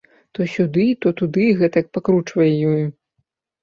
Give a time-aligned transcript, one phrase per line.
[0.37, 2.85] То сюды, то туды гэтак пакручвае ёю.